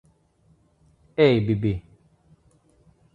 [1.17, 1.73] ei, bibi!